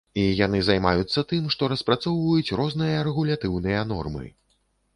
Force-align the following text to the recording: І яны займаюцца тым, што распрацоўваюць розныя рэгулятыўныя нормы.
І 0.19 0.21
яны 0.45 0.61
займаюцца 0.69 1.23
тым, 1.31 1.43
што 1.57 1.69
распрацоўваюць 1.75 2.53
розныя 2.63 3.05
рэгулятыўныя 3.11 3.87
нормы. 3.95 4.25